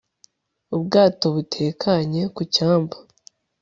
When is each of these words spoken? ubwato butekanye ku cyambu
ubwato 0.75 1.25
butekanye 1.35 2.21
ku 2.35 2.41
cyambu 2.53 2.97